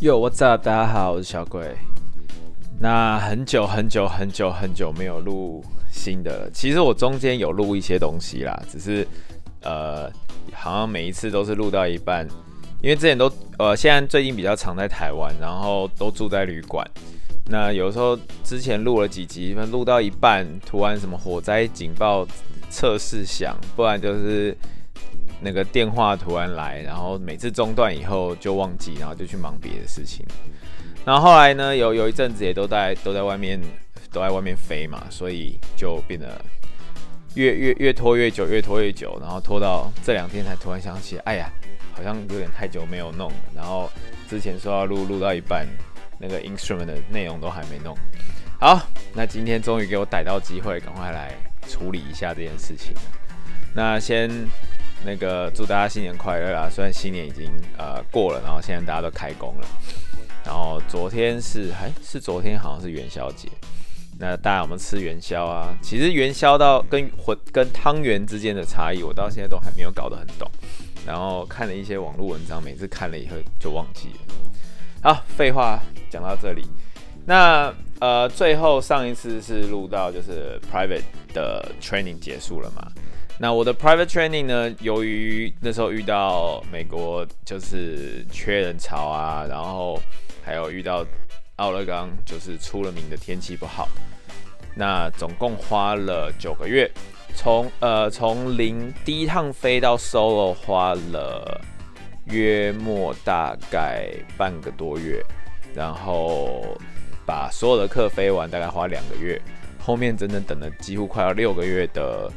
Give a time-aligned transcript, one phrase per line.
[0.00, 0.64] Yo, what's up？
[0.64, 1.76] 大家好，我是小鬼。
[2.78, 6.50] 那很久很久很久很久没有录新的了。
[6.52, 9.04] 其实我中间有录一些东西啦，只是
[9.60, 10.08] 呃，
[10.52, 12.24] 好像每一次都是录到一半，
[12.80, 16.88] 因为之前都呃，现在最近比较常在台湾，然后都住在旅馆。
[17.46, 22.24] 那有时候之前录了几集，录到一半，突然什么火灾警报
[22.70, 24.56] 测试响，不然就是。
[25.40, 30.26] 那个电话突然来，然后每次中断以后就忘记，然后就去忙别的事情。
[31.04, 33.60] 然后后来呢，有有一阵子也都在都在外面
[34.12, 36.38] 都在外面飞嘛，所以就变得
[37.34, 41.50] 越越越拖越久，越拖越久，然后拖到这两天才突然想起，哎呀，
[41.92, 43.36] 好像有点太久没有弄了。
[43.54, 43.88] 然后
[44.28, 45.66] 之前说要录录到一半，
[46.18, 47.96] 那个 instrument 的内容都还没弄。
[48.58, 48.82] 好，
[49.14, 51.32] 那今天终于给我逮到机会，赶快来
[51.68, 52.92] 处理一下这件事情。
[53.72, 54.28] 那先。
[55.04, 56.68] 那个祝大家新年快乐啊！
[56.70, 59.66] 虽然新年已经呃过了，然后现在大家都开工了。
[60.44, 63.48] 然后昨天是还是昨天好像是元宵节，
[64.18, 65.76] 那大家有没有吃元宵啊？
[65.82, 70.50] 其实元宵到跟混跟汤圆之间的差异，我到现在都还没有搞得很懂。
[71.06, 74.34] 然后看了一些网络文章，每次看了以后就忘记了。
[75.02, 76.66] 好，废话讲到这里。
[77.24, 81.02] 那呃，最后上一次是录到就是 private
[81.32, 82.90] 的 training 结束了嘛？
[83.40, 84.74] 那我的 private training 呢？
[84.80, 90.02] 由于那时候遇到美国就是缺人潮啊，然后
[90.42, 91.06] 还有遇到
[91.54, 93.88] 奥勒冈就是出了名的天气不好，
[94.74, 96.90] 那总共花了九个月，
[97.32, 101.60] 从呃从零第一趟飞到 Solo 花了
[102.24, 105.22] 约莫大概半个多月，
[105.76, 106.76] 然后
[107.24, 109.40] 把所有的课飞完大概花两个月，
[109.78, 112.28] 后面真的等了几乎快要六个月的。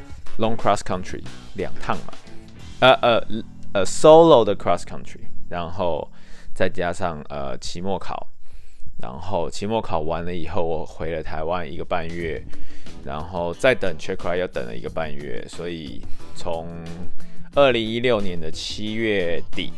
[0.41, 1.21] Long cross country
[1.53, 2.13] 两趟嘛，
[2.79, 3.23] 呃呃
[3.73, 6.11] 呃 solo 的 cross country，然后
[6.55, 8.27] 再加上呃期末考，
[8.97, 12.43] 然后期末考完了以后，我回了台湾一个半月，
[13.05, 16.01] 然后再等 check ride 又等了一个半月，所以
[16.35, 16.67] 从
[17.53, 19.71] 二零一六年的七月底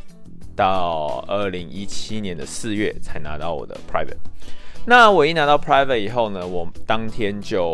[0.55, 4.15] 到二零一七年的四月才拿到我的 private。
[4.85, 7.73] 那我一拿到 private 以后呢，我当天就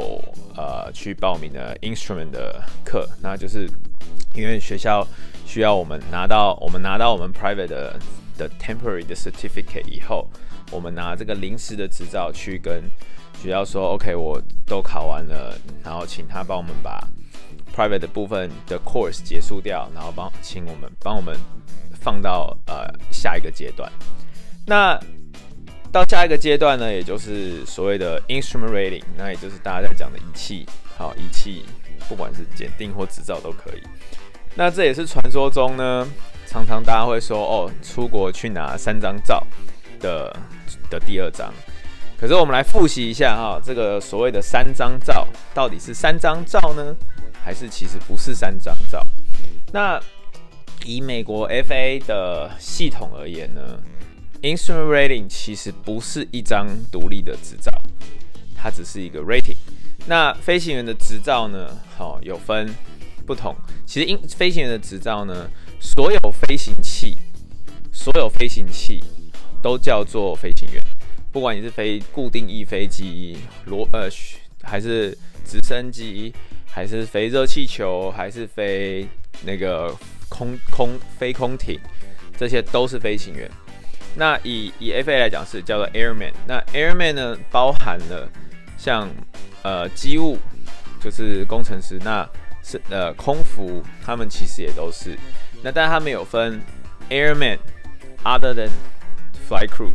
[0.55, 3.67] 呃去报名了 instrument 的课，那就是
[4.35, 5.05] 因为学校
[5.45, 7.99] 需要我们拿到我们拿到我们 private 的
[8.37, 10.29] 的 temporary 的 certificate 以后，
[10.71, 12.83] 我们拿这个临时的执照去跟
[13.41, 17.01] 学校说，OK，我都考完了，然后请他帮我们把
[17.75, 21.35] private 的部分的 course 结束掉，然后帮请我们帮我们
[21.99, 23.91] 放到呃下一个阶段。
[24.65, 24.99] 那
[25.91, 30.65] 到下一个阶段呢，也就是所谓的 instrument rating，那也就是大家在讲的仪器，
[30.97, 31.65] 好，仪器
[32.07, 33.81] 不管是检定或执照都可以。
[34.55, 36.07] 那这也是传说中呢，
[36.45, 39.45] 常常大家会说哦，出国去拿三张照
[39.99, 40.35] 的
[40.89, 41.51] 的第二张。
[42.19, 46.95] 可是我们来复习一下哈，这个所谓的三张照到底是三张照呢，
[47.43, 49.01] 还是其实不是三张照？
[49.71, 49.99] 那
[50.85, 53.79] 以美国 FAA 的系统而言呢
[54.41, 57.71] ？Instrument rating 其实不是一张独立的执照，
[58.55, 59.57] 它只是一个 rating。
[60.07, 61.77] 那飞行员的执照呢？
[61.97, 62.73] 好、哦，有分
[63.25, 63.55] 不同。
[63.85, 67.17] 其实，因飞行员的执照呢，所有飞行器，
[67.91, 69.03] 所有飞行器
[69.61, 70.81] 都叫做飞行员。
[71.31, 74.09] 不管你是飞固定翼飞机、螺呃，
[74.63, 76.33] 还是直升机，
[76.65, 79.07] 还是飞热气球，还是飞
[79.43, 79.95] 那个
[80.27, 81.79] 空空飞空艇，
[82.35, 83.49] 这些都是飞行员。
[84.19, 88.29] 那以以 FA 来讲是叫做 Airman，那 Airman 呢，包含了
[88.77, 89.09] 像
[89.63, 90.37] 呃机务，
[90.99, 92.29] 就是工程师，那
[92.61, 95.17] 是呃空服，他们其实也都是。
[95.63, 96.61] 那但他们有分
[97.09, 98.69] Airman，other than
[99.47, 99.93] flight crew，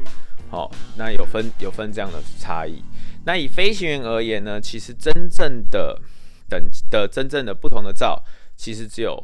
[0.50, 2.82] 好，那有分有分这样的差异。
[3.26, 6.00] 那以飞行员而言呢，其实真正的
[6.48, 8.24] 等的真正的不同的照，
[8.56, 9.22] 其实只有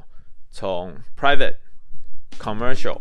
[0.50, 1.56] 从 Private。
[2.38, 2.98] Commercial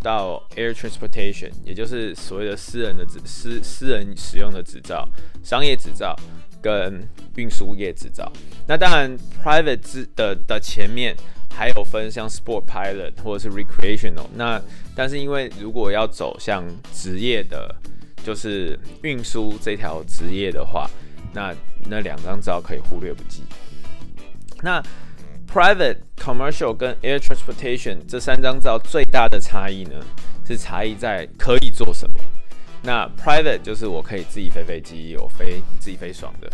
[0.00, 5.08] 到 Air Transportation，也就是所谓的私人的执私私人使用的执照、
[5.44, 6.16] 商业执照
[6.60, 7.06] 跟
[7.36, 8.30] 运输业执照。
[8.66, 11.16] 那当然，Private 的的前面
[11.50, 14.26] 还有分像 Sport Pilot 或者是 Recreational。
[14.34, 14.60] 那
[14.96, 17.74] 但是因为如果要走向职业的，
[18.24, 20.88] 就是运输这条职业的话，
[21.32, 21.54] 那
[21.88, 23.42] 那两张照可以忽略不计。
[24.62, 24.82] 那
[25.52, 30.02] Private、Commercial 跟 Air Transportation 这三张照最大的差异呢，
[30.46, 32.18] 是差异在可以做什么。
[32.82, 36.50] 那 Private 就是我可以自己飞飞机，我飞自己飞爽的，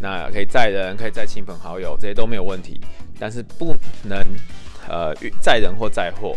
[0.00, 2.80] 那可以载人，可以载亲朋好友，这些都没有问题。
[3.20, 4.18] 但是不能
[4.88, 6.36] 呃载人或载货。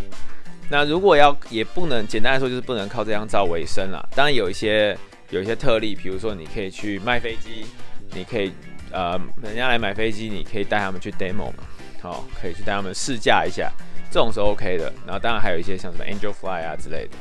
[0.69, 4.07] 那如果要也不能简单来说，就是不能靠这张照为生啦。
[4.13, 4.95] 当然有一些
[5.31, 7.65] 有一些特例，比如说你可以去卖飞机，
[8.13, 8.51] 你可以
[8.91, 11.63] 呃人家来买飞机，你可以带他们去 demo 嘛，
[12.03, 13.71] 好，可以去带他们试驾一下，
[14.11, 14.91] 这种是 OK 的。
[15.05, 17.15] 然后当然还有一些像什么 Angel Fly 啊之类的，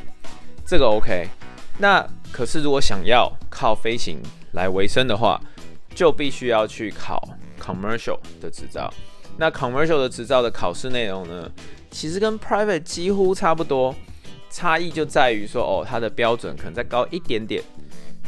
[0.67, 1.29] 这个 OK。
[1.79, 4.21] 那可是如果想要靠飞行
[4.55, 5.41] 来维生的话，
[5.95, 7.23] 就必须要去考
[7.61, 8.93] Commercial 的执照。
[9.37, 11.49] 那 Commercial 的执照的考试内容呢，
[11.93, 13.95] 其实跟 Private 几乎差不多，
[14.51, 17.63] 差异就在于说，哦，它的标准可能再高一点点。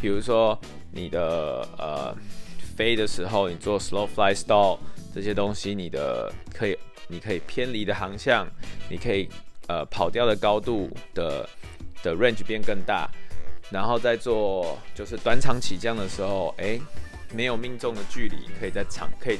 [0.00, 0.56] 比如说
[0.92, 2.14] 你的呃
[2.76, 4.78] 飞的时候，你做 Slow Fly Stall
[5.14, 6.76] 这些东西，你的可以
[7.06, 8.46] 你可以偏离的航向，
[8.90, 9.28] 你可以
[9.68, 11.48] 呃跑掉的高度的
[12.02, 13.08] 的 range 变更大。
[13.70, 16.78] 然后再做就是短场起降的时候，哎，
[17.32, 19.38] 没有命中的距离可以再长，可以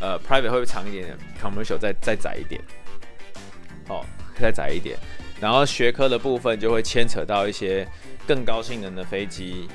[0.00, 2.60] 呃 private 会不会长一点点，commercial 再再窄一点，
[3.88, 4.04] 哦，
[4.40, 4.98] 再窄一点。
[5.40, 7.86] 然后学科的部分就会牵扯到一些
[8.26, 9.68] 更高性能的飞机，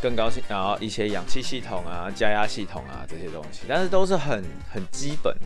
[0.00, 4.42] 更高兴，然后一些氧气系统啊、加压系统啊这些东西，但是都是很
[4.72, 5.40] 很基本的。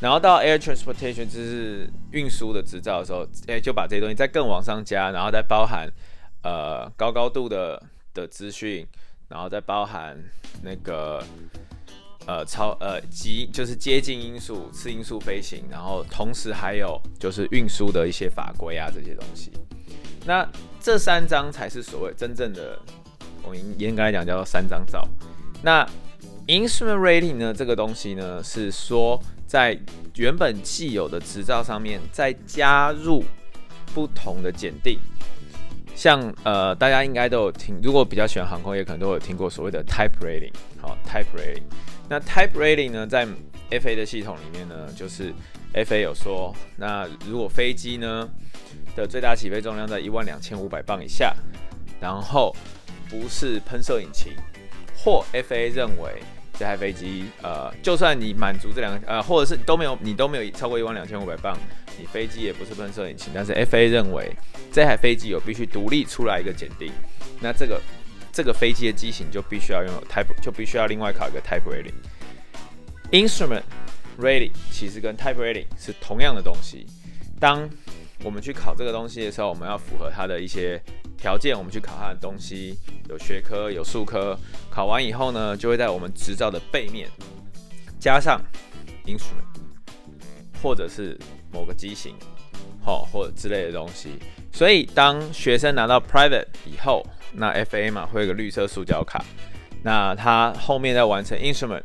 [0.00, 5.88] 然后到 air transportation 就是运输的执照的时候，哎，就把这些东西再更往上加，然后再包含。
[6.44, 7.82] 呃，高高度的
[8.14, 8.86] 的资讯，
[9.28, 10.16] 然后再包含
[10.62, 11.20] 那个
[12.26, 19.50] 呃超呃极就是接近音速、次音速飞行，然后同时还有就是运输的一些法规啊这些东西。
[20.24, 20.48] 那
[20.80, 22.80] 这三张才是所谓真正的，
[23.48, 25.06] 我应严格来讲叫做三张照。
[25.62, 25.84] 那
[26.46, 29.78] instrument rating 呢，这个东西呢是说在
[30.16, 33.24] 原本既有的执照上面再加入
[33.94, 34.98] 不同的检定。
[35.94, 41.62] 像呃，大家应该都有听，如果比较喜欢航空业，可能都有听过所谓的 Type Rating，好，Type Rating。
[42.08, 43.26] 那 Type Rating 呢，在
[43.70, 45.34] FA 的系统里面呢，就是
[45.74, 48.28] FA 有说，那如果飞机呢
[48.94, 51.34] 的最大起飞重量在一万两千五百磅以下，
[52.00, 52.54] 然后
[53.08, 54.32] 不是喷射引擎，
[54.96, 56.22] 或 FA 认为
[56.54, 61.56] 这台飞机呃，就算你满足这两个呃，或者是都没有，你都没有超过一万两千五百磅。
[62.00, 64.30] 你飞机也不是喷射引擎，但是 FA 认为
[64.72, 66.92] 这台飞机有必须独立出来一个检定，
[67.40, 67.82] 那这个
[68.32, 71.94] 这个飞机的机型就必须要拥有 Type，就必须要另外考一个 Type Rating。
[73.10, 73.64] Instrument
[74.16, 76.86] Rating 其实跟 Type Rating 是同样的东西。
[77.40, 77.68] 当
[78.22, 80.80] 我们去考这个东西的时候，我们要符合它的一些
[81.16, 82.76] 条件，我们去考它的东西，
[83.08, 84.38] 有学科有数科，
[84.70, 87.08] 考完以后呢，就会在我们执照的背面
[87.98, 88.40] 加上
[89.06, 89.60] Instrument，
[90.62, 91.18] 或者是。
[91.50, 92.14] 某个机型，
[92.84, 94.10] 好，或者之类的东西，
[94.52, 99.24] 所以当学生拿到 private 以后，那 FA 嘛会有个绿色塑胶卡，
[99.82, 101.82] 那他后面再完成 instrument，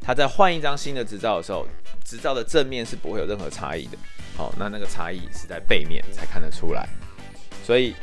[0.00, 1.66] 他再换一张新的执照的时候，
[2.06, 3.98] 执照的正面是不会有任何差异的，
[4.36, 6.88] 好，那那个差异是在背面才看得出来，
[7.64, 7.94] 所以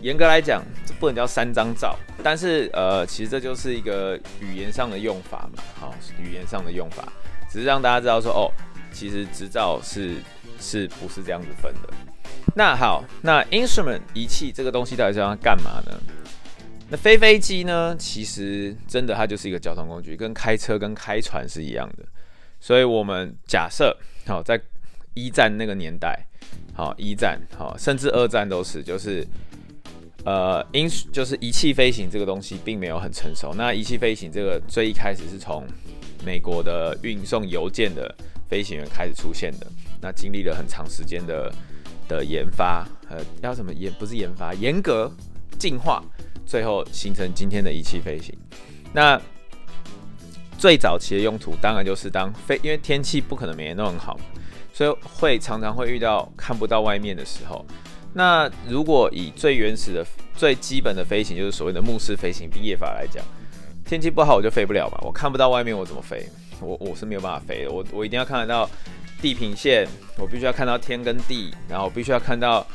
[0.00, 7.10] 严格来讲，这不能叫三张照，但是呃，其实这就是一个语言上的用法嘛，好，语言上的用法，
[7.50, 8.50] 只是让大家知道说，哦，
[8.92, 10.16] 其实执照是。
[10.64, 11.92] 是不是这样子分的？
[12.54, 16.00] 那好，那 instrument 仪器这个东西到底是要干嘛呢？
[16.88, 17.96] 那飞飞机呢？
[17.98, 22.04] 其实真的它就是一个交通工具，跟开车跟开船是一样的。
[22.60, 24.56] 所以我们假设，好，在
[25.14, 26.26] 一战那个年代，
[26.74, 29.26] 好，一战，好，甚至二战都是，就是
[30.24, 33.52] 呃因就是仪器飞行这个东西并没有很成熟。
[33.54, 35.66] 那仪器飞行这个最一开始是从
[36.24, 38.14] 美国的运送邮件的
[38.48, 39.66] 飞行员开始出现的。
[40.00, 41.52] 那经历了很长时间的
[42.08, 45.10] 的研发，呃，要什么研不是研发，严格
[45.58, 46.02] 进化，
[46.44, 48.36] 最后形成今天的仪器飞行。
[48.92, 49.20] 那
[50.58, 54.18] 最早期的用途当然就是当飞，因为天气不可能每年都很好，
[54.90, 57.64] 会常常会遇到看不到外面的时候。
[58.14, 63.24] 那如果以最原始的、最基本的飞行，就是所谓的目视飞行毕业法来讲，
[63.84, 66.26] 天气不好我就飞不了嘛，我看不到外面我怎么飞？
[66.60, 68.68] 我我是没有办法飞的，我我一定要看得到。
[69.20, 69.86] 地平线，
[70.18, 72.66] 我必须要看到天跟地，然后我必须要看到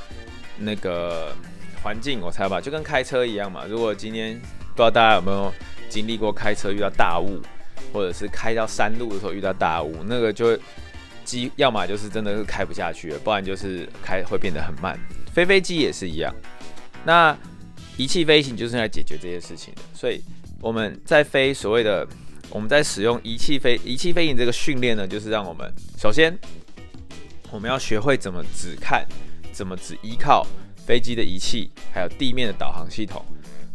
[0.57, 1.35] 那个
[1.83, 3.65] 环境，我才把就跟开车一样嘛。
[3.67, 5.53] 如果今天不知道大家有没有
[5.89, 7.41] 经历过开车遇到大雾，
[7.91, 10.57] 或者是开到山路的时候遇到大雾，那个就
[11.27, 14.98] 机要么就是真的是开不下去了，不然就是开会变得很慢。
[15.34, 16.34] 飞飞机也是一样，
[17.05, 17.38] 那
[17.98, 19.81] 仪器飞行就是来解决这些事情的。
[19.93, 20.22] 所以
[20.62, 22.07] 我们在飞所谓的。
[22.50, 26.34] 我们在使用仪器飞仪器飞行这个训练呢，就是让我们首先
[27.51, 29.05] 我们要学会怎么只看，
[29.51, 33.22] 怎么只依靠飞机的仪器，还有地面的导航系统，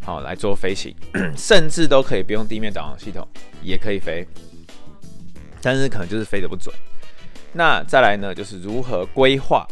[0.01, 0.97] 好来做飞行，
[1.37, 3.29] 甚至都可以不用地面导航系统
[3.63, 4.27] 也可以飞，
[5.61, 6.75] 但是可能就是飞得不准。
[7.53, 9.67] 那再来呢，就是如何规划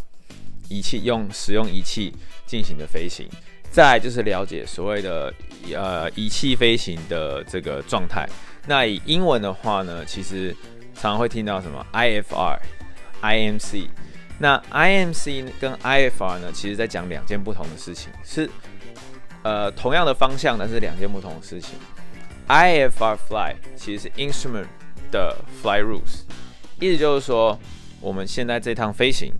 [0.69, 2.15] 仪器用使用仪器
[2.47, 3.29] 进行的飞行。
[3.73, 5.33] 再就是了解所谓的
[5.73, 8.29] 呃仪器飞行的这个状态。
[8.67, 10.53] 那以英文的话呢，其实
[10.93, 12.59] 常常会听到什么 IFR、
[13.23, 13.89] IMC。
[14.39, 18.51] 那 IMC 跟 IFR 呢，其实在讲两件不同的事情，是
[19.45, 21.79] 呃同样的方向，但是两件不同的事情。
[22.49, 24.67] IFR fly 其实是 instrument
[25.13, 26.23] 的 fly rules，
[26.81, 27.59] 意思就是说
[28.01, 29.33] 我们现在这趟飞行，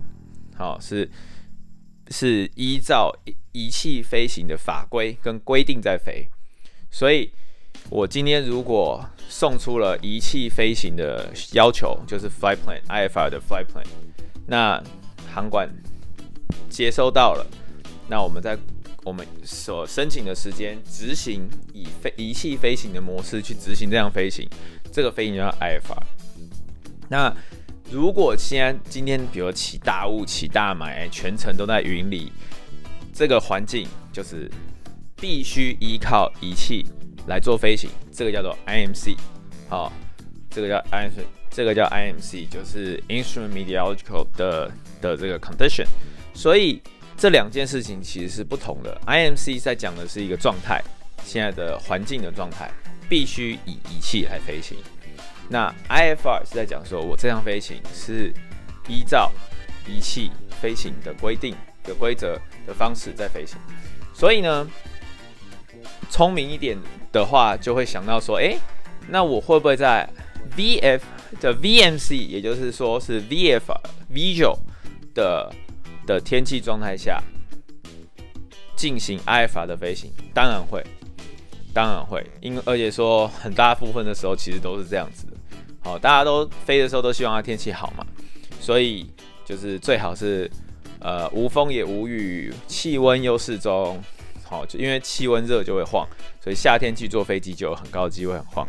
[0.55, 1.09] 好是。
[2.13, 3.09] 是依照
[3.53, 6.27] 仪器飞行的法规跟规定在飞，
[6.89, 7.31] 所以
[7.89, 13.85] 我今天如果送出了仪器飞行的要求，就是 flight plan IFR 的 flight plan，
[14.45, 14.83] 那
[15.33, 15.69] 航管
[16.69, 17.47] 接收到了，
[18.09, 18.57] 那我们在
[19.05, 24.45] 我们所申请的时间执行以飞仪器飞行的模式去执行这样飞行，
[24.91, 26.20] 这个飞行叫 IFR。
[27.11, 27.35] 那
[27.91, 32.31] 如果现在今天，比如起大雾、起大霾，全程都在云里，
[33.13, 34.49] 这个环境就是
[35.17, 36.85] 必须依靠仪器
[37.27, 39.17] 来做飞行，这个叫做 IMC，
[39.67, 39.91] 好，
[40.49, 45.85] 这个叫 IMC，这个叫 IMC，就是 Instrument Meteorological 的的这个 condition。
[46.33, 46.81] 所以
[47.17, 48.97] 这两件事情其实是不同的。
[49.05, 50.81] IMC 在讲的是一个状态，
[51.25, 52.71] 现在的环境的状态
[53.09, 54.77] 必须以仪器来飞行。
[55.51, 58.33] 那 IFR 是在讲说，我这样飞行是
[58.87, 59.29] 依照
[59.85, 60.31] 仪器
[60.61, 61.53] 飞行的规定
[61.83, 63.57] 的规则的方式在飞行，
[64.13, 64.65] 所以呢，
[66.09, 66.77] 聪明一点
[67.11, 68.57] 的话就会想到说，诶，
[69.09, 70.07] 那我会不会在
[70.55, 71.01] VF
[71.41, 73.63] 的 VMC，也就是说是 Vf
[74.09, 74.57] Visual
[75.13, 75.53] 的
[76.07, 77.21] 的天气状态下
[78.77, 80.13] 进行 IFR 的飞行？
[80.33, 80.81] 当然会，
[81.73, 85.27] 当然会，因为而且说很大部分的时候其实都是这样子。
[85.81, 88.05] 好，大家都飞的时候都希望它天气好嘛，
[88.59, 89.09] 所以
[89.43, 90.49] 就是最好是
[90.99, 94.01] 呃无风也无雨，气温又适中。
[94.43, 96.05] 好，就因为气温热就会晃，
[96.43, 98.67] 所以夏天去坐飞机就有很高的机会很晃。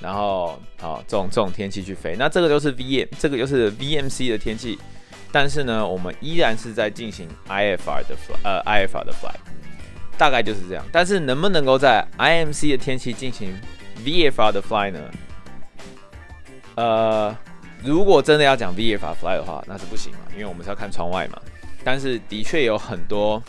[0.00, 4.78] 然后好，这种这种天气去飞，那这个就是 VM，这个就是 VMC 的天气。
[5.30, 9.34] 但是呢，我们依然是在进行 IFR 的 fly，呃 IFR 的 fly，
[10.18, 10.84] 大概就是这样。
[10.90, 13.54] 但是能不能够在 IMC 的天气进行
[14.04, 14.98] VFR 的 fly 呢？
[16.74, 17.36] 呃，
[17.84, 21.40] 如果真的要讲 VFR fly 的话，那是不行嘛，因为我们是要看窗外嘛。
[21.84, 23.42] 但是的确有很多，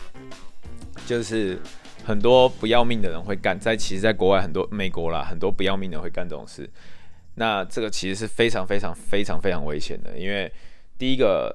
[1.06, 1.58] 就是
[2.04, 6.68] 很多不要命的人会干，在其实，在国外很多美国啦，很多不要命的人会干这种事。
[7.36, 10.52] 那这个其实是非常非常非常非常危险的，因为
[10.98, 11.54] 第一个，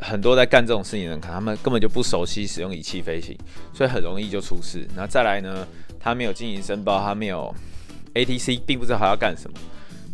[0.00, 3.36] 很多在干这种事情的人，可能他们根本就不熟悉使用仪器飞行，
[3.72, 4.86] 所以很容易就出事。
[4.96, 5.66] 那再来呢，
[6.00, 7.54] 他没有经营申报，他没有
[8.14, 9.58] ATC，并不知道他要干什么。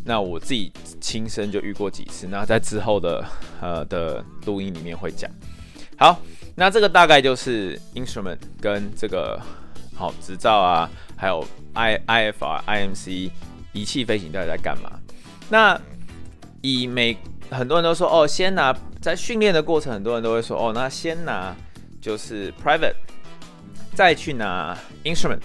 [0.04, 0.70] 那我自己
[1.00, 3.24] 亲身就遇过几次，那在之后的
[3.60, 5.30] 呃的录音里面会讲。
[5.96, 6.20] 好，
[6.54, 9.40] 那这个大概就是 instrument 跟这个
[9.94, 13.30] 好执照啊，还有 I IFR IMC
[13.72, 14.90] 仪器飞行到底在干嘛？
[15.48, 15.80] 那
[16.60, 17.16] 以每
[17.50, 21.54] 很多人都说哦，先拿在训练的过程，很多人都会说哦，那先拿
[22.00, 22.94] 就是 private，
[23.94, 25.40] 再去拿 instrument，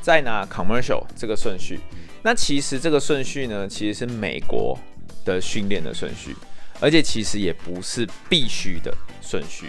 [0.00, 1.80] 再拿 commercial 这个顺序。
[2.26, 4.78] 那其实这个顺序呢，其实是美国
[5.26, 6.34] 的训练的顺序，
[6.80, 8.90] 而且其实也不是必须的
[9.20, 9.66] 顺序。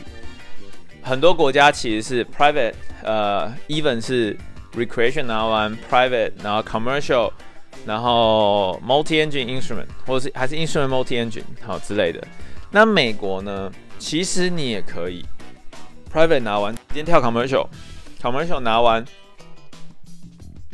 [1.03, 4.37] 很多国家其实是 private，呃，even 是
[4.73, 7.29] recreation 拿完 private，然后 commercial，
[7.85, 12.25] 然后 multi-engine instrument，或者是还是 instrument multi-engine 好之类的。
[12.71, 13.69] 那美国呢，
[13.99, 15.25] 其实你也可以
[16.09, 19.03] private 拿完，先跳 commercial，commercial 拿完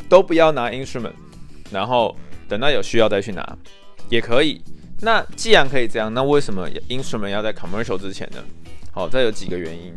[0.08, 1.14] 都不要拿 instrument。
[1.72, 2.16] 然后
[2.48, 3.58] 等到有需要再去拿，
[4.10, 4.62] 也可以。
[5.02, 8.44] 那既然可以这样，那为什么 instrument 要在 commercial 之前呢？
[8.92, 9.94] 好，这有几个原因。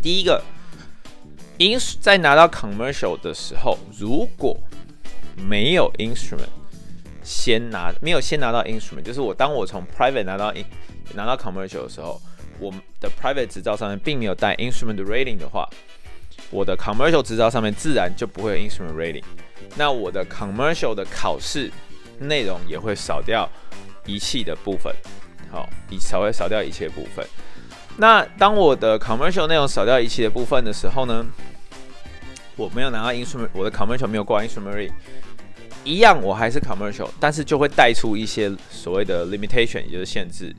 [0.00, 0.40] 第一个
[1.58, 4.56] ，in 在拿到 commercial 的时候，如果
[5.36, 6.46] 没有 instrument
[7.22, 10.54] 先拿，没有先拿到 instrument，就是我当我从 private 拿到
[11.14, 12.20] 拿到 commercial 的时候，
[12.60, 15.68] 我的 private 执照上面并没有带 instrument 的 rating 的话，
[16.50, 19.24] 我的 commercial 执照上面自然就不会有 instrument rating。
[19.76, 21.70] 那我的 commercial 的考试
[22.18, 23.48] 内容也会少掉
[24.06, 24.94] 仪器的部分，
[25.50, 27.26] 好，以才会少掉仪器的部分。
[27.96, 31.24] 那当我的 commercial 内容少掉仪器的部分的时候呢，
[32.56, 34.90] 我没有拿到 instrument，我的 commercial 没有过 instrument，
[35.84, 40.54] 一样我还是 commercial，但是就会带出一些所谓的 limitation，也就是限制。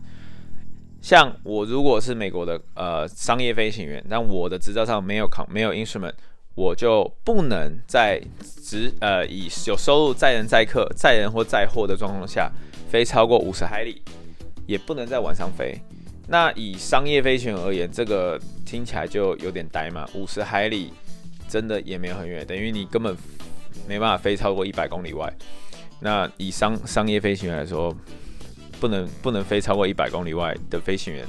[1.06, 6.16] 像我如果是美国的呃商业飞行员，但我的执照上没有考没有 instrument。
[6.56, 8.20] 我就不能在
[8.64, 12.52] 只呃以有收入载人载客载人或载货的状况下
[12.90, 14.02] 飞超过五十海里，
[14.66, 15.80] 也不能在晚上飞。
[16.28, 20.10] 那以商业飞行员而言，这个听起来就有点呆嘛。
[20.16, 20.92] 五十海里
[21.48, 23.16] 真的也没有很远，等于你根本
[23.88, 25.32] 没办法飞超过一百公里外。
[26.00, 27.96] 那以商商业飞行员来说，
[28.80, 31.26] 不能不能飞超过一百公里外的飞行员，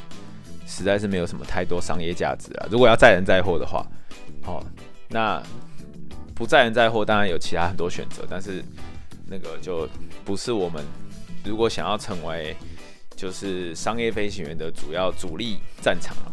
[0.66, 2.66] 实在是没有什么太多商业价值啊。
[2.70, 3.86] 如果要载人载货的话，
[4.44, 4.64] 哦，
[5.08, 5.42] 那
[6.34, 8.62] 不载人载货当然有其他很多选择，但是
[9.26, 9.88] 那个就
[10.24, 10.84] 不是我们
[11.44, 12.56] 如果想要成为
[13.16, 16.32] 就是商业飞行员的主要主力战场了。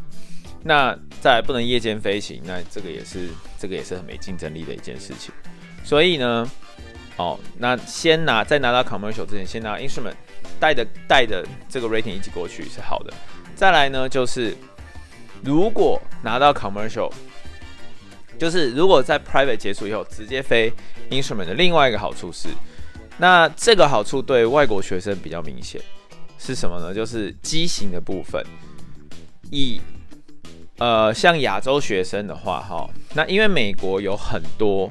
[0.65, 3.29] 那在不能夜间飞行，那这个也是
[3.59, 5.33] 这个也是很没竞争力的一件事情。
[5.83, 6.49] 所以呢，
[7.17, 10.15] 哦，那先拿在拿到 commercial 之前，先拿 instrument
[10.63, 13.13] 带的带的这个 rating 一起过去是好的。
[13.53, 14.55] 再来呢，就是
[15.43, 17.11] 如果拿到 commercial，
[18.39, 20.71] 就是如果在 private 结束以后直接飞
[21.09, 22.47] instrument 的另外一个好处是，
[23.17, 25.81] 那这个好处对外国学生比较明显
[26.39, 26.93] 是什么呢？
[26.93, 28.41] 就是机型的部分，
[29.51, 29.81] 以
[30.77, 34.89] 呃像亚洲学生的话，哈，那因为美国有很多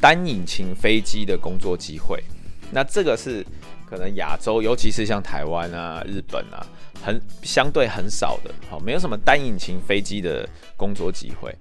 [0.00, 2.20] 单引擎飞机的工作机会，
[2.72, 3.46] 那这个是
[3.88, 6.66] 可能亚洲，尤其是像台湾啊、日本啊。
[7.02, 11.54] 很相对很少的，好，没有什么单引擎飞机的工作机会，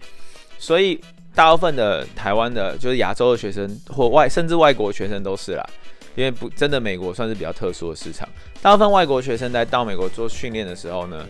[0.58, 0.98] 所以
[1.36, 5.70] 大部分的台湾的，就是亚洲的学生或外甚至外国学生都是啦，
[6.16, 8.26] 因为不真的美国算是比较特殊的市场，
[8.62, 11.28] 大部分外国学生在到美国做训练的时候呢，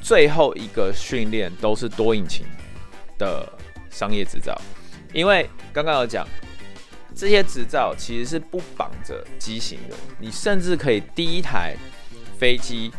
[0.00, 2.46] 最后一个训练都是多引擎
[3.18, 3.52] 的
[3.90, 4.56] 商业执照，
[5.12, 6.24] 因为刚刚有讲
[7.14, 11.76] 这些执照其实是不绑着机型的，你甚至可以第一台
[12.38, 12.90] 飞机。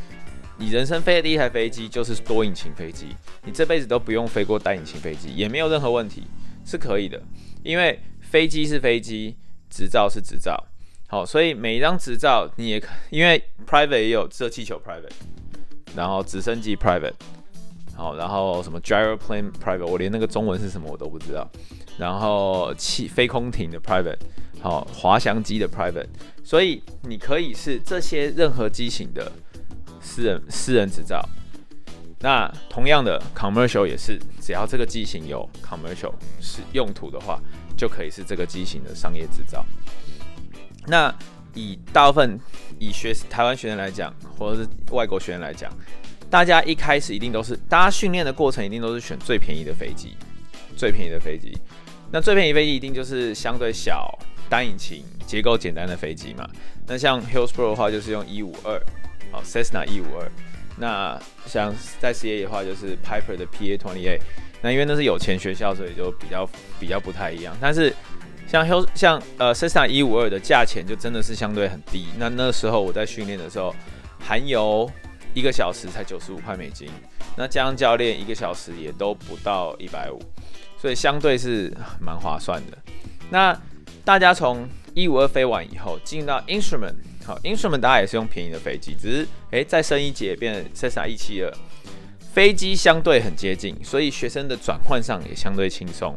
[0.57, 3.07] 你人生飞的第一台飞机就是多引擎飞机，
[3.43, 6.23] 你这辈子都不用飞过单引擎飞机，也没有任何问题，
[6.65, 7.21] 是可以的。
[7.61, 9.35] 因为飞机是飞机，
[9.69, 10.57] 执照是执照，
[11.07, 15.11] 好，所以每一张执照你也可，因为 private 也有热气球 private，
[15.93, 17.15] 然后直升机 private，
[17.95, 21.49] 好，然后什么 gyroplane private，我连那个中文是什么我都不知道，
[21.97, 24.17] 然后气飞空艇的 private，
[24.61, 26.07] 好，滑翔机的 private，
[26.43, 29.31] 所以你可以是这些任何机型的。
[30.07, 31.19] 私人私人执照，
[32.19, 37.41] 那同样的 commercial 也是，只要这个机型有 commercial 是用途的话，
[37.75, 39.65] 就可以是这个机型的商业执照。
[40.85, 41.11] 那
[41.55, 42.39] 以大部分
[42.77, 45.73] 以学台湾学生来讲，或者是外国学生来讲，
[46.29, 50.15] 大家一开始一定都是，大家训练的过程一定都是选最便宜的飞机，
[50.75, 51.57] 最便宜的飞机。
[52.11, 54.07] 那最便宜飞机一定就是相对小、
[54.49, 56.47] 单引擎、结构简单的飞机嘛。
[56.87, 58.81] 那像 Hillsboro 的话，就是用一五二。
[59.31, 60.31] 好，Cessna 一五二，
[60.77, 64.21] 那像在 CA 的话就是 Piper 的 PA twenty eight，
[64.61, 66.47] 那因为那是有钱学校，所以就比较
[66.79, 67.57] 比较不太一样。
[67.59, 67.93] 但是
[68.47, 72.05] 像 Hills，像呃 Cessna 一五二的价钱就真的是相对很低。
[72.17, 73.75] 那那时候我在训练的时候，
[74.19, 74.89] 含油
[75.35, 76.89] 一个小时才九十五块美金，
[77.37, 80.19] 那加上教练一个小时也都不到一百五，
[80.81, 82.77] 所以相对是蛮划算的。
[83.29, 83.55] 那
[84.03, 86.95] 大家从一五二飞完以后，进到 Instrument。
[87.25, 91.51] 好，Instrument 大家也是用便宜的飞机，只是诶再升一节变成 Cessna 一七二，
[92.33, 96.15] 飞机相对很接近，所以学生的转换上也相对轻松。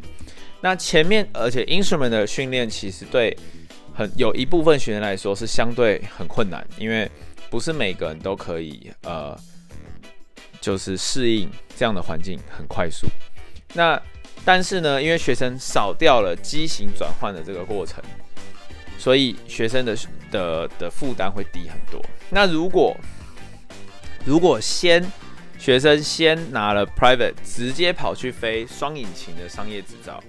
[0.61, 3.35] 那前面而且 Instrument 的训练其实对
[3.95, 7.11] 很有一部分学生来说是相对很困难，因为
[7.51, 9.39] 不是每个人都可以呃
[10.61, 13.07] 就是适应这样的环境很快速。
[13.75, 14.01] 那
[14.45, 18.03] 但是呢，因为学生少掉了机型转换的这个过程。
[19.01, 19.97] 所以学生的
[20.33, 22.05] 的的负担会低很多。
[22.31, 22.97] 那如果
[24.25, 25.01] 如果先
[25.57, 30.21] 学生先拿了 private，直接跑去飞双引擎的商业执照，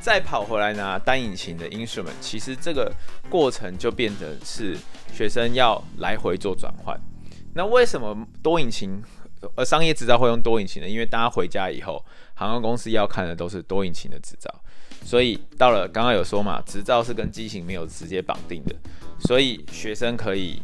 [0.00, 2.92] 再跑回来拿单引擎的 instrument，其实这个
[3.30, 4.76] 过程就变成是
[5.12, 6.98] 学生要来回做转换。
[7.54, 9.02] 那为什么多引擎
[9.56, 10.88] 呃商业执照会用多引擎呢？
[10.88, 14.52] 因为大家回家以后，航空公司要看的都是多引擎的执照。
[15.04, 18.74] 所以到了刚刚有说嘛，执照是跟机型没有直接绑定的，
[19.18, 20.62] 所以学生可以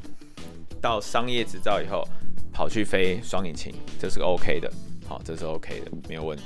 [0.80, 2.06] 到商业执照以后
[2.52, 4.72] 跑去飞双引擎，这是 OK 的，
[5.06, 6.44] 好，这是 OK 的，没有问题。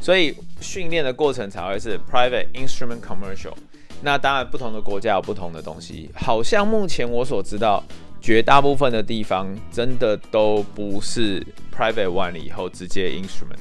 [0.00, 3.54] 所以训练的过程才会是 private instrument commercial。
[4.04, 7.82] 那当然不同的国家有不同的东西，好像目前我所知道，
[8.20, 11.42] 绝大部分的地方真的都不是
[11.74, 13.58] private one 了以后直接 instrument，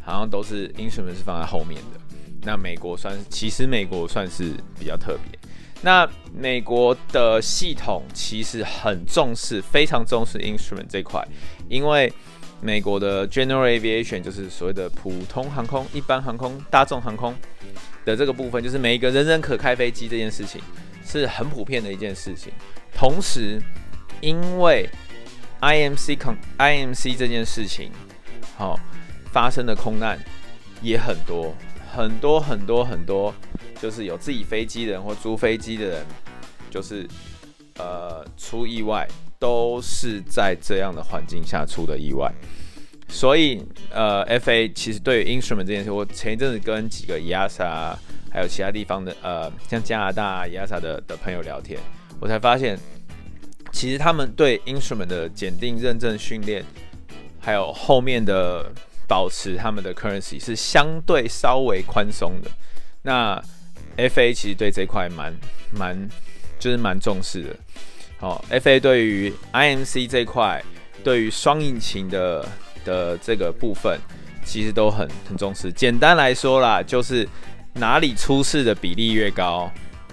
[0.00, 2.00] 好像都是 instrument 是放在后面的。
[2.42, 5.38] 那美国算，其实美国算是比较特别。
[5.82, 11.26] 那美国的系统其实很重视，非常重视 instrument 这块，
[11.68, 12.12] 因为
[12.60, 17.34] 美国的 general aviation 就是所谓的普通航空、一般航空、大众航空
[18.04, 20.60] 的这个部分，就是每一个人人可开飞机这件事情
[21.04, 22.52] 是很普遍的一件事情。
[22.94, 23.60] 同时，
[24.20, 24.88] 因为
[25.60, 27.90] IMC 空 IMC 这件事情，
[28.56, 28.78] 好、
[29.32, 30.18] 发生的空难
[30.82, 31.54] 也很多
[31.92, 33.34] 很多很多很多，
[33.80, 36.06] 就是有自己飞机的人或租飞机的人，
[36.70, 37.06] 就是
[37.76, 39.06] 呃出意外，
[39.38, 42.32] 都是在这样的环境下出的意外。
[43.10, 47.94] 所以呃，FA 其实对于 instrument 这件事，我前一阵子跟几个 EASA
[48.32, 51.78] 还有其他地方的呃，像加拿大 EASA 的的朋友聊天，
[52.20, 52.78] 我才发现。
[53.72, 56.64] 其实他们对 instrument 的检定、认证、训练，
[57.38, 58.68] 还有后面的
[59.06, 62.50] 保持他们的 currency 是相对稍微宽松的。
[63.02, 63.40] 那
[63.96, 65.32] FA 其实对这块蛮
[65.72, 65.96] 蛮
[66.58, 67.56] 就是蛮重视的。
[68.18, 70.60] 好，FA 对于 IMC 这块，
[71.04, 72.44] 对于双引擎的
[72.84, 73.98] 的这个部分，
[74.44, 75.72] 其实都很很重视。
[75.72, 77.28] 简单来说啦，就是
[77.74, 79.70] 哪里出事的比例越高。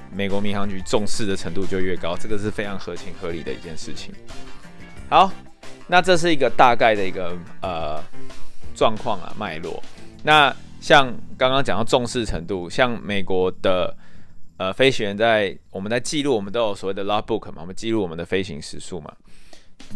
[0.09, 4.13] 美国民航局重视的程度就越高，这个是非常合情合理的一件事情。
[5.09, 5.29] 好，
[5.87, 8.01] 那这是一个大概的一个呃
[8.73, 9.83] 状况啊脉络。
[10.23, 13.95] 那像刚刚讲到重视程度，像美国的
[14.55, 19.13] 呃飞行员在我们在记录，我们都有所谓的 logbook 嘛，我们记录我们的飞行时数嘛，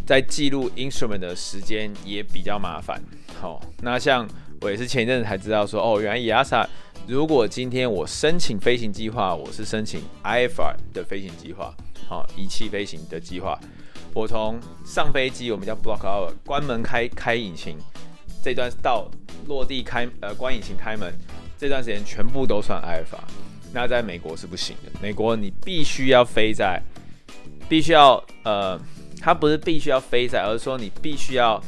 [0.06, 3.00] 在记录 instrument 的时间也比较麻烦。
[3.40, 4.28] 好，那像
[4.60, 6.66] 我也是前一阵子才知道说，哦，原来 EASA。
[7.08, 11.74] 如果今天我申请飞行计划，我是申请 IFR 的飞行计划，
[12.08, 13.58] 好，仪器飞行的计划。
[14.14, 17.76] 我从上飞机，我们叫 block hour，关门开开引擎，
[18.40, 19.10] 这段到
[19.48, 21.12] 落地开呃关引擎开门，
[21.58, 23.18] 这段时间全部都算 IFR。
[23.72, 26.80] 那在美国是不行的，美国你必须要飞在，
[27.68, 28.78] 必须要呃，
[29.22, 31.62] 它不是必须要飞在，而是说你必须要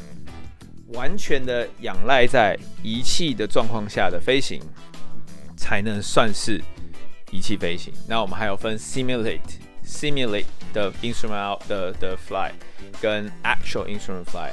[0.89, 4.61] 完全的仰赖在仪器的状况下的飞行。
[5.57, 6.61] 才能算是
[7.31, 7.91] 仪器飞行。
[8.07, 9.39] 那我们还有分 simulate
[9.83, 12.51] simulate 的 instrument 的的 fly
[13.01, 14.51] 跟 actual instrument fly。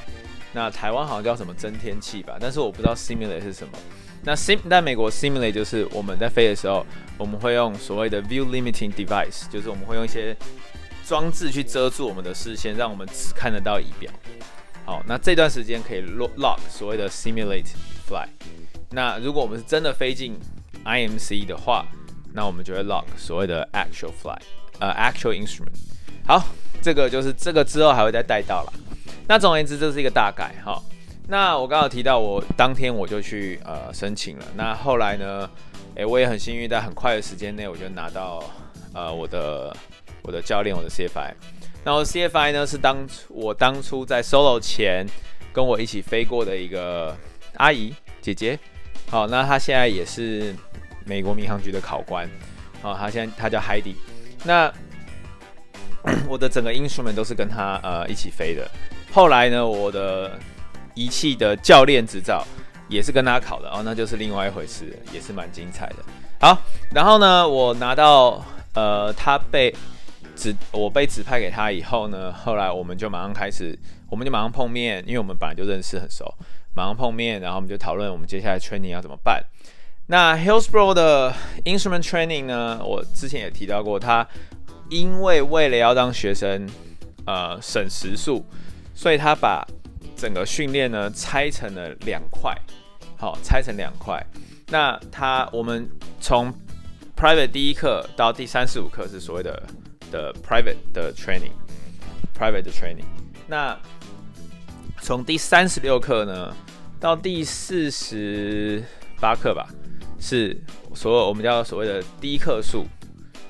[0.54, 3.74] 那台湾好像叫什么增添器吧，但是我不知道 simulate 是什么。
[4.24, 6.86] 那 sim 在美国 simulate 就是我们在飞的时候，
[7.18, 10.34] 我们会用所谓的 view limiting device，就是我们会用一些
[11.12, 14.10] 装置去遮住我们的视线，让我们只看得到仪表。
[14.86, 17.68] 好，那这段时间可以 lock 所谓的 simulate
[18.08, 18.26] fly。
[18.92, 20.40] 那如果我们是真的飞进
[20.86, 21.86] IMC 的话，
[22.34, 24.40] 那我们就会 lock 所谓的 actual fly，
[24.80, 25.76] 呃，actual instrument。
[26.26, 26.42] 好，
[26.82, 28.74] 这个就是这个之后还会再带到了。
[29.28, 30.82] 那总而言之，这是一个大概哈。
[31.28, 34.46] 那我刚刚提到，我当天我就去呃申请了。
[34.56, 35.50] 那后来呢，
[35.96, 38.42] 诶、我也很幸运，在很快的时间内，我就拿到
[38.94, 39.76] 呃我的
[40.24, 41.34] 我的教练，我的 CFI。
[41.84, 45.06] 那我 CFI 呢，是当初我当初在 solo 前
[45.54, 47.16] 跟我一起飞过的一个
[47.56, 48.60] 阿姨姐姐。
[49.10, 50.56] 好，那她现在也是。
[51.04, 52.30] 美国民航局的考官，
[52.80, 53.96] 好，她现在她叫 Heidi。
[54.44, 54.72] 那
[56.30, 58.70] 我的整个 instrument 都是跟他呃一起飞的。
[59.12, 60.40] 后来呢，我的
[60.94, 62.46] 仪器的教练执照
[62.88, 65.96] 也是跟他考的哦，那就是另外一回事，也是蛮精彩的。
[66.40, 66.56] 好，
[66.94, 69.76] 然后呢，我拿到呃他被
[70.42, 73.78] 指我被指派给他以后呢，后来我们就马上开始，
[74.10, 76.34] 我们就马上碰面，因为我们本来就认识很熟，
[76.74, 79.44] 马上碰面，然后我们就讨论我们接下来 training 要怎么办。
[80.08, 81.32] 那 Hillsboro 的
[81.66, 82.82] instrument training 呢？
[82.84, 84.28] 我之前也提到过，他
[84.90, 86.68] 因为为了要让学生
[87.26, 88.44] 呃省时数，
[88.96, 89.64] 所以他把
[90.16, 92.58] 整个训练呢拆成了两块，
[93.16, 94.26] 好，拆成两块。
[94.68, 95.88] 那他我们
[96.20, 96.52] 从
[97.16, 99.62] private 第一课到第三十五课是所谓的
[100.12, 103.06] 的 private 的 training，private 的 training。
[103.48, 103.76] 那
[105.02, 106.56] 从第三十六课呢
[107.00, 108.84] 到第四十
[109.20, 109.68] 八课吧。
[110.24, 110.56] 是
[110.94, 112.86] 所有我们叫所谓的低课数，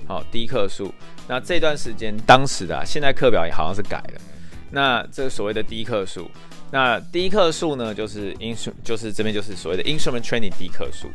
[0.08, 0.90] 好，低课数。
[1.28, 4.22] 那这段时间当时的、啊，现在课表也好像是改了。
[4.70, 6.32] 那这个所谓的低课数，
[6.72, 11.12] 那低课数呢，就是 in 就是这边就是所谓的 instrument training 低课数。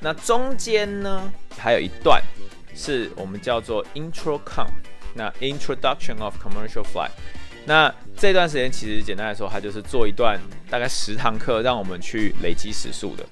[0.00, 2.22] 那中间呢，还有一段
[2.74, 4.66] 是我们叫做 intro com，
[5.14, 7.10] 那 introduction of commercial flight。
[7.66, 13.24] 那这段时间其实简单来说，它就是做一段大概十堂课，让我们去累积时数的。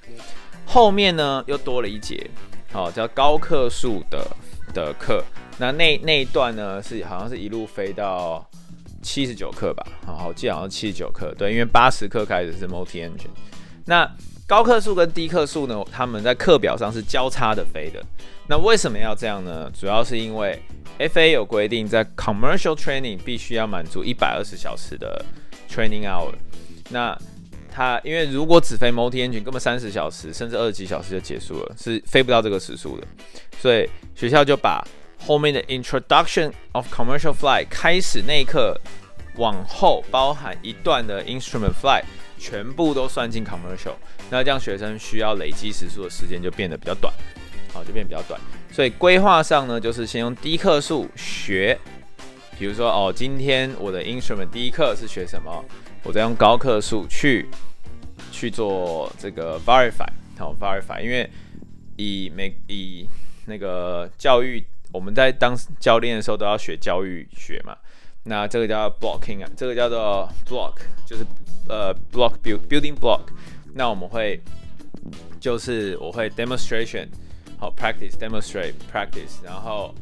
[0.65, 2.31] 后面呢又多了一节，
[2.73, 4.27] 好，叫高课数的
[4.73, 5.23] 的课。
[5.59, 8.43] 那那那一段呢是好像是一路飞到
[9.03, 11.35] 七十九课吧，好，我记好像七十九课。
[11.37, 13.29] 对，因为八十课开始是 multi engine。
[13.85, 14.11] 那
[14.53, 18.05] 高克数跟低克数呢，他们在课表上是交叉的飞的。
[18.47, 19.73] 那为什么要这样呢？
[19.73, 20.61] 主要是因为
[20.99, 25.25] FA 有规定，在 commercial training 必须要满足一百二十小时的
[25.71, 26.35] training hour。
[26.91, 27.19] 那
[27.71, 33.07] 它因为如果只飞 multi engine，根本三十小时甚至二十几小时就结束了，是飞不到这个时速的。
[33.59, 34.87] 所以学校就把
[35.19, 38.79] 后面的 introduction of commercial flight 开始那一课
[39.37, 42.05] 往后包含一段的 instrument flight，
[42.39, 43.95] 全部都算进 commercial。
[44.33, 47.13] 那这样学生需要累积时数的时间就变得比较短，
[47.71, 48.41] 好，就变得比较短。
[48.73, 51.79] 所以规划上呢，就是先用低课数学，
[52.59, 55.63] 比如说哦，今天我的 instrument 第一课是学什么，
[56.03, 57.47] 我再用高课数去
[58.31, 61.29] 去做这个 verify，好 verify，因为
[61.97, 63.07] 以每以
[63.45, 67.77] 那个教育，我们在当教练的时候都要学教育学嘛。
[68.25, 71.27] 那这个叫 blocking 啊，这个叫做 block，就是
[71.69, 73.21] 呃 block build building block。
[73.75, 74.41] 那我们会
[75.41, 77.09] 就是我会 demonstration，
[77.59, 79.95] 好 practice demonstrate practice，然后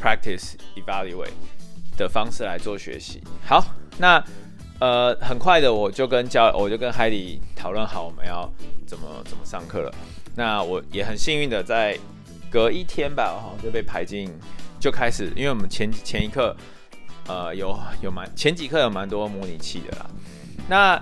[0.00, 1.32] practice evaluate
[1.96, 3.22] 的方式来做学习。
[3.44, 3.64] 好，
[3.98, 4.22] 那
[4.80, 8.48] 呃很快的我就跟教我就跟海迪讨论好我们要
[8.86, 9.94] 怎么怎么上课了。
[10.36, 11.98] 那我也很幸运的在
[12.50, 14.30] 隔一天吧，哈就被排进
[14.78, 16.56] 就开始，因为我们前前一课。
[17.30, 20.06] 呃，有有蛮前几课有蛮多模拟器的啦。
[20.66, 20.98] 那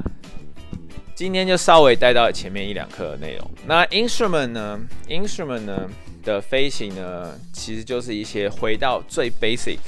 [1.17, 3.51] 今天就稍微带到前面一两课的内容。
[3.67, 5.89] 那 instrument 呢？instrument 呢
[6.23, 9.79] 的飞行呢，其实就是一些回到最 basic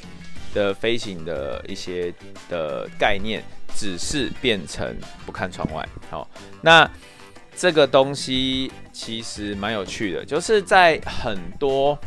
[0.55, 2.11] 的飞行的一些
[2.49, 3.43] 的概念，
[3.77, 5.87] 只是变成不看窗外。
[6.09, 6.27] 好，
[6.62, 6.91] 那
[7.55, 11.99] 这个东西其实蛮有趣的，就是在很多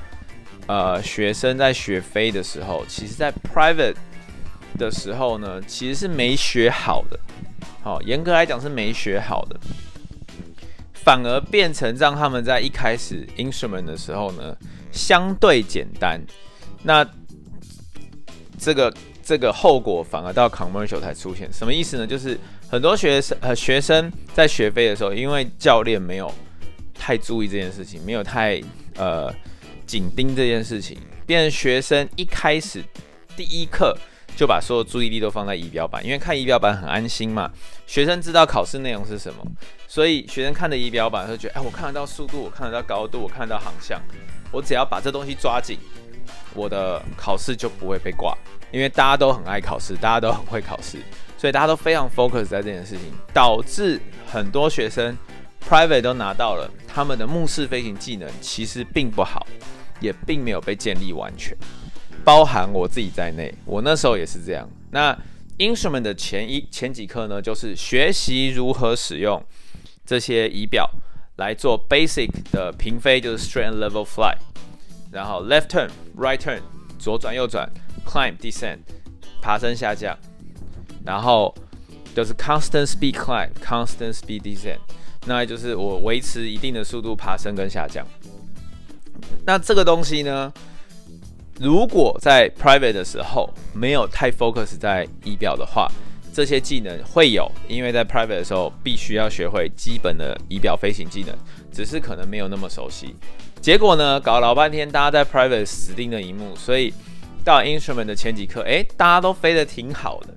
[0.65, 3.93] 呃学生在学飞的时候，其实在 private
[4.79, 7.19] 的时候呢，其实是没学好的，
[7.83, 9.59] 好，严格来讲是没学好的，
[10.93, 14.55] 反而变成让他们在一开始 instrument 的时候呢，
[14.91, 16.21] 相对简单，
[16.83, 17.03] 那
[18.59, 22.05] 这个这个后果反而到 commercial 才出现，什么意思呢？
[22.05, 22.37] 就是
[22.69, 26.31] 很多学生呃学生在学飞的时候，因为教练没有
[26.93, 28.61] 太注意这件事情，没有太
[28.95, 29.33] 呃
[29.87, 32.83] 紧盯这件事情，变成学生一开始
[33.35, 33.97] 第一课。
[34.41, 37.51] 就把所有注意力都放在仪表板，因为看仪表板很安心嘛。
[37.85, 39.45] 学生知道考试内容是什么，
[39.87, 44.01] 所以学生看的仪表板会觉得，哎，我看得到速度，我看得到高度，我看得到航向，
[44.51, 45.77] 我只要把这东西抓紧，
[46.55, 48.35] 我的考试就不会被挂。
[48.71, 50.97] 因为大家都很爱考试，大家都很会考试，
[51.37, 55.15] 所以大家都非常 focus 在这件事情，导致很多学生
[55.69, 59.45] private 都拿到了，他们的目视飞行技能其实并不好，
[59.99, 61.55] 也并没有被建立完全。
[62.23, 64.69] 包含我自己在内，我那时候也是这样。
[64.91, 65.17] 那
[65.57, 69.43] instrument 的前一前几课呢，就是学习如何使用
[70.05, 70.89] 这些仪表
[71.37, 74.35] 来做 basic 的平飞，就是 straight and level fly，
[75.11, 76.61] 然后 left turn、right turn
[76.99, 77.69] 左转右转
[78.05, 78.79] ，climb、descend，
[79.41, 80.17] 爬升下降，
[81.05, 81.53] 然后
[82.15, 84.79] 就是 constant speed climb、constant speed descent，
[85.25, 88.05] 那就是我维持一定的速度爬升跟下降。
[89.45, 90.51] 那这个东西呢？
[91.61, 95.87] 如果在 private 的时候没有太 focus 在仪表的话，
[96.33, 101.35] 这些技能会有，因为在 private 的时候必须要学会基本的仪表飞行技能，
[101.71, 103.15] 只是可能没有那么熟悉。
[103.61, 106.91] 结果呢，搞老半天，大家在 private 死盯着荧幕，所以
[107.45, 110.33] 到 instrument 的前几课，诶，大家都飞得挺好的，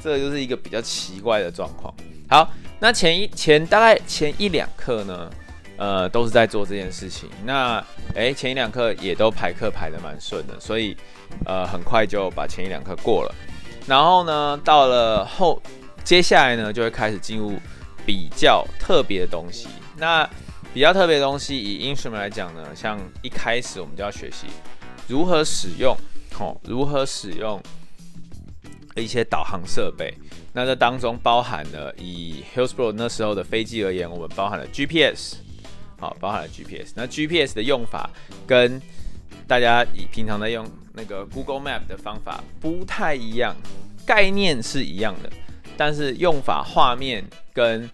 [0.00, 1.92] 这就是一个比较奇怪的状况。
[2.28, 5.28] 好，那前一前大概前一两课呢？
[5.80, 7.26] 呃，都是在做这件事情。
[7.42, 7.82] 那，
[8.14, 10.94] 诶，前一两课也都排课排得蛮顺的，所以，
[11.46, 13.34] 呃，很快就把前一两课过了。
[13.86, 15.58] 然后呢，到了后，
[16.04, 17.58] 接下来呢，就会开始进入
[18.04, 19.68] 比较特别的东西。
[19.96, 20.28] 那
[20.74, 24.48] 比较特别的东西，以 instrument 来讲呢，像一开始我们就要学习
[25.08, 25.96] 如何使用，
[26.38, 27.58] 哦，如何使用
[28.96, 30.12] 一些导航设备。
[30.52, 35.36] 那这当中包含了以 Hillsboro 那时候的飞机而言，我们包含了 GPS。
[36.00, 36.94] 好，包含了 GPS。
[36.96, 38.10] 那 GPS 的用法
[38.46, 38.80] 跟
[39.46, 43.54] 大家以平常在用那个 Google Map 的方法不太一样，
[44.06, 45.30] 概念是一样的，
[45.76, 47.88] 但是用法、画面跟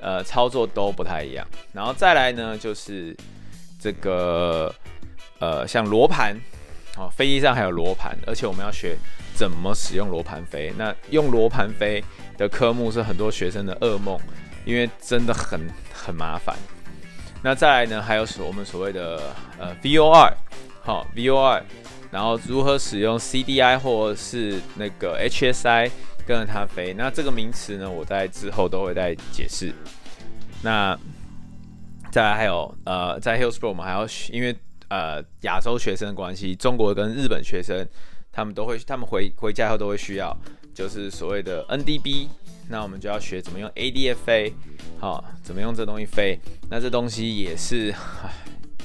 [0.00, 1.46] 呃操作都不太一样。
[1.72, 3.16] 然后再来呢，就是
[3.78, 4.74] 这个
[5.38, 6.36] 呃像罗盘，
[6.96, 8.96] 哦，飞机上还有罗盘，而且我们要学
[9.34, 10.72] 怎么使用罗盘飞。
[10.76, 12.02] 那用罗盘飞
[12.36, 14.18] 的科目是很多学生的噩梦，
[14.64, 15.60] 因为真的很
[15.92, 16.56] 很麻烦。
[17.44, 19.20] 那再来呢，还有所我们所谓的
[19.58, 20.32] 呃 VOR，
[20.82, 21.62] 好 VOR，
[22.10, 25.90] 然后如何使用 CDI 或是那个 HSI
[26.26, 26.94] 跟着它飞。
[26.94, 29.74] 那这个名词呢，我在之后都会再解释。
[30.62, 30.98] 那
[32.10, 34.56] 再来还有呃，在 Hillsboro 我们还要因为
[34.88, 37.86] 呃亚洲学生的关系，中国跟日本学生
[38.32, 40.34] 他们都会，他们回回家后都会需要，
[40.74, 42.28] 就是所谓的 NDB。
[42.68, 44.52] 那我们就要学怎么用 ADF 飞，
[44.98, 46.38] 好，怎么用这东西飞。
[46.70, 47.94] 那这东西也是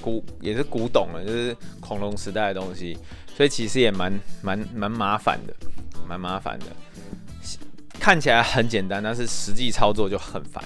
[0.02, 2.98] 古，也是古董了，就是恐龙时代的东西，
[3.36, 4.12] 所以其实也蛮
[4.42, 5.54] 蛮蛮麻烦的，
[6.08, 6.66] 蛮麻烦的。
[8.00, 10.64] 看起来很简单，但是实际操作就很烦。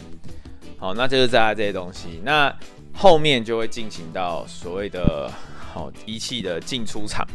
[0.78, 2.54] 好，那就是在这些东西，那
[2.94, 7.26] 后面就会进行到所谓的好仪器的进出厂。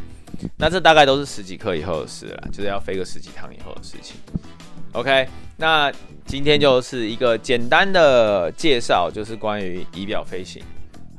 [0.57, 4.17] 那这大概都是十几克以后的事了，就是要飞个十几趟以后的事情。
[4.99, 5.93] OK，那
[6.27, 10.61] 今天就是一个简单的介绍，就是关于仪表飞行，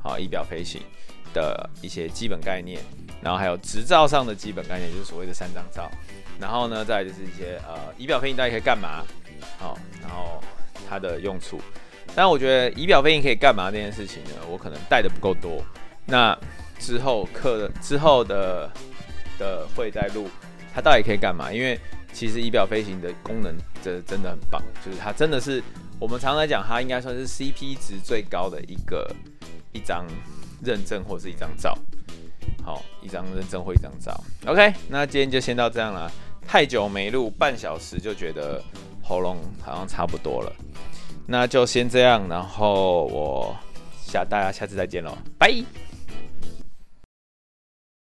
[0.02, 0.82] 好，仪表飞行
[1.32, 2.78] 的一些基本概念，
[3.22, 5.90] 然后还有执照上的基本概念，就是所谓的三张照。
[6.38, 9.02] 然后呢，再就是一些呃仪表飞行到底可以干嘛，
[9.58, 10.38] 好，然后
[10.86, 11.58] 它的用处。
[12.14, 15.64] 但我觉得仪表飞行可以干嘛这件事情呢，我可能带的不够多。
[16.04, 16.38] 那
[16.78, 18.70] 之后课之后的。
[19.38, 20.28] 的会在录，
[20.74, 21.50] 它到底可以干嘛？
[21.50, 21.80] 因为
[22.12, 25.62] 其实仪表飞行的功能真真的很棒，就是它真的是
[25.98, 29.14] 我们常常讲，它应该算是 CP 值最高的一个
[29.72, 30.06] 一张
[30.62, 31.76] 认证或是一张照。
[32.62, 34.18] 好，一张认证或一张照。
[34.46, 36.10] OK，那今天就先到这样了。
[36.46, 38.62] 太久没录，半小时就觉得
[39.02, 40.52] 喉咙好像差不多了，
[41.26, 42.26] 那就先这样。
[42.28, 43.56] 然后我
[44.02, 45.62] 下大家下次再见喽，拜。